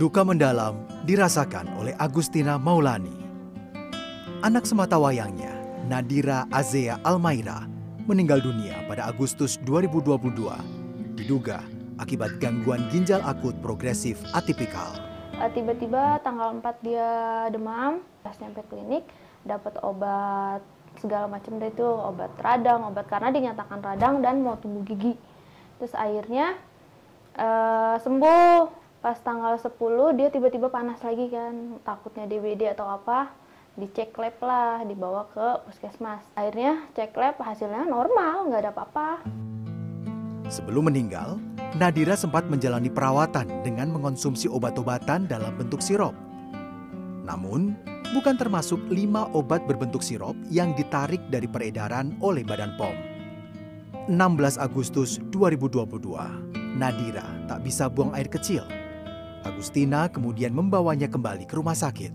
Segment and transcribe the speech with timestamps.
[0.00, 3.12] Duka mendalam dirasakan oleh Agustina Maulani.
[4.40, 5.52] Anak semata wayangnya,
[5.84, 7.68] Nadira Azea Almaira,
[8.08, 10.56] meninggal dunia pada Agustus 2022,
[11.20, 11.60] diduga
[12.00, 14.96] akibat gangguan ginjal akut progresif atipikal.
[15.36, 17.08] Eh, tiba-tiba tanggal 4 dia
[17.52, 19.04] demam, pas nyampe klinik
[19.44, 20.64] dapat obat
[21.00, 25.16] segala macam deh itu obat radang, obat karena dinyatakan radang dan mau tumbuh gigi.
[25.80, 26.60] Terus akhirnya
[27.40, 28.78] uh, sembuh.
[29.00, 29.72] Pas tanggal 10
[30.20, 31.80] dia tiba-tiba panas lagi kan.
[31.80, 33.32] Takutnya DBD atau apa
[33.80, 36.20] dicek lab lah dibawa ke puskesmas.
[36.36, 39.08] Akhirnya cek lab hasilnya normal nggak ada apa-apa.
[40.52, 41.40] Sebelum meninggal
[41.80, 46.12] Nadira sempat menjalani perawatan dengan mengonsumsi obat-obatan dalam bentuk sirup
[47.30, 47.78] namun
[48.10, 53.09] bukan termasuk lima obat berbentuk sirup yang ditarik dari peredaran oleh Badan POM
[54.10, 55.86] 16 Agustus 2022
[56.76, 58.62] Nadira tak bisa buang air kecil
[59.40, 62.12] Agustina kemudian membawanya kembali ke rumah sakit.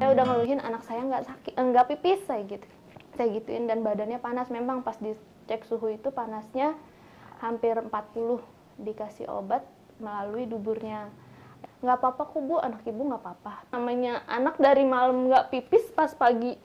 [0.00, 2.66] Saya udah ngeluhin anak saya nggak sakit, enggak pipis saya gitu.
[3.14, 4.48] Saya gituin dan badannya panas.
[4.48, 6.72] Memang pas dicek suhu itu panasnya
[7.44, 8.40] hampir 40
[8.80, 9.62] dikasih obat
[10.00, 11.12] melalui duburnya.
[11.84, 13.68] Nggak apa-apa kok bu, anak ibu nggak apa-apa.
[13.76, 16.56] Namanya anak dari malam nggak pipis pas pagi,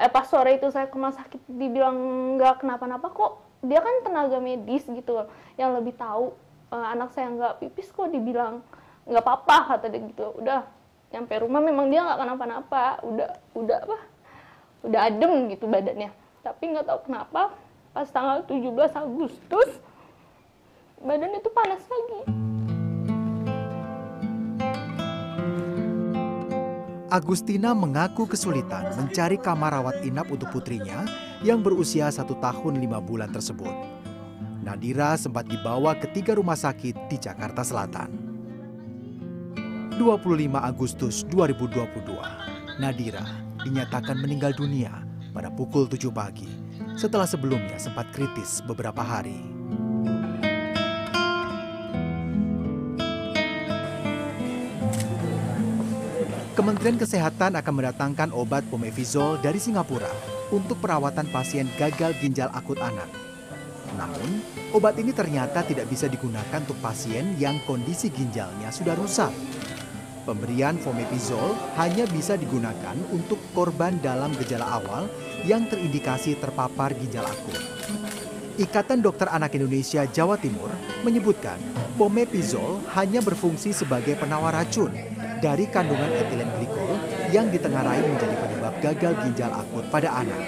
[0.00, 1.96] eh pas sore itu saya ke rumah sakit dibilang
[2.38, 3.32] nggak kenapa-napa kok.
[3.62, 6.34] Dia kan tenaga medis gitu yang lebih tahu
[6.74, 8.64] uh, anak saya nggak pipis kok dibilang
[9.06, 10.34] nggak apa-apa kata dia gitu.
[10.38, 10.66] Udah
[11.12, 12.84] nyampe rumah memang dia nggak kenapa-napa.
[13.06, 13.98] Udah udah apa?
[14.82, 16.10] Udah adem gitu badannya.
[16.42, 17.54] Tapi nggak tahu kenapa
[17.92, 19.70] pas tanggal 17 Agustus
[21.02, 22.51] badannya tuh panas lagi
[27.12, 31.04] Agustina mengaku kesulitan mencari kamar rawat inap untuk putrinya
[31.44, 33.68] yang berusia satu tahun lima bulan tersebut.
[34.64, 38.08] Nadira sempat dibawa ke tiga rumah sakit di Jakarta Selatan.
[40.00, 43.28] 25 Agustus 2022, Nadira
[43.60, 45.04] dinyatakan meninggal dunia
[45.36, 46.48] pada pukul 7 pagi
[46.96, 49.51] setelah sebelumnya sempat kritis beberapa hari.
[56.52, 60.10] Kementerian Kesehatan akan mendatangkan obat pomefizol dari Singapura
[60.52, 63.08] untuk perawatan pasien gagal ginjal akut anak
[63.96, 64.40] namun,
[64.72, 69.32] obat ini ternyata tidak bisa digunakan untuk pasien yang kondisi ginjalnya sudah rusak.
[70.22, 75.10] Pemberian fomepizol hanya bisa digunakan untuk korban dalam gejala awal
[75.42, 77.58] yang terindikasi terpapar ginjal akut.
[78.54, 80.70] Ikatan Dokter Anak Indonesia Jawa Timur
[81.02, 81.58] menyebutkan
[81.98, 84.94] pomepizol hanya berfungsi sebagai penawar racun
[85.42, 86.94] dari kandungan etilen glikol
[87.34, 90.38] yang ditengarai menjadi penyebab gagal ginjal akut pada anak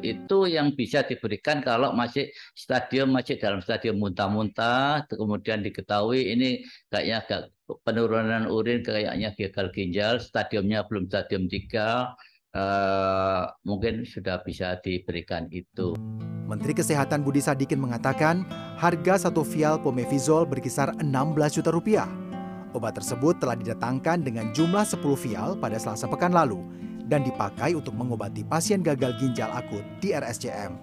[0.00, 7.16] itu yang bisa diberikan kalau masih stadium masih dalam stadium muntah-muntah kemudian diketahui ini kayaknya
[7.20, 7.42] agak
[7.84, 12.06] penurunan urin kayaknya gagal ginjal stadiumnya belum stadium 3 uh,
[12.56, 15.94] eh, mungkin sudah bisa diberikan itu.
[16.48, 18.42] Menteri Kesehatan Budi Sadikin mengatakan
[18.74, 22.29] harga satu vial pomefizol berkisar 16 juta rupiah.
[22.70, 26.62] Obat tersebut telah didatangkan dengan jumlah 10 vial pada selasa pekan lalu
[27.10, 30.78] dan dipakai untuk mengobati pasien gagal ginjal akut di RSCM.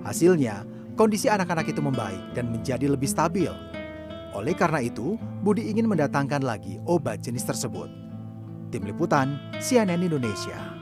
[0.00, 0.64] Hasilnya,
[0.96, 3.52] kondisi anak-anak itu membaik dan menjadi lebih stabil.
[4.32, 7.92] Oleh karena itu, Budi ingin mendatangkan lagi obat jenis tersebut.
[8.72, 10.79] Tim Liputan, CNN Indonesia.